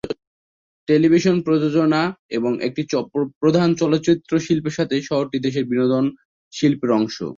[0.87, 2.01] Television প্রযোজনা
[2.37, 2.81] এবং একটি
[3.41, 6.05] প্রধান চলচ্চিত্র শিল্পের সাথে শহরটি দেশের বিনোদন
[6.53, 7.17] শিল্পের অংশ।